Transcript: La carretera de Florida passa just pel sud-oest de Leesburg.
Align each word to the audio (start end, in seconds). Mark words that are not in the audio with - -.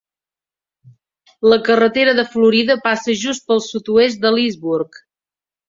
La 1.51 1.59
carretera 1.67 2.15
de 2.21 2.25
Florida 2.33 2.79
passa 2.87 3.17
just 3.27 3.47
pel 3.53 3.65
sud-oest 3.69 4.25
de 4.27 4.35
Leesburg. 4.41 5.03